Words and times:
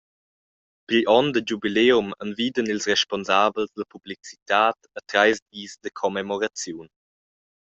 Pigl 0.91 1.09
onn 1.17 1.29
da 1.35 1.41
giubileum 1.47 2.09
envidan 2.25 2.71
ils 2.73 2.89
responsabels 2.93 3.75
la 3.81 3.85
publicitad 3.93 4.77
a 4.99 5.01
treis 5.09 5.37
dis 5.51 5.71
da 5.83 5.89
commemoraziun. 5.99 6.87